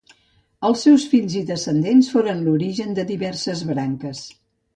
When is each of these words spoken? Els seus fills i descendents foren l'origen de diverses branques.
Els 0.69 0.85
seus 0.87 1.03
fills 1.11 1.35
i 1.41 1.43
descendents 1.49 2.09
foren 2.15 2.41
l'origen 2.47 2.97
de 3.01 3.07
diverses 3.13 3.63
branques. 3.75 4.25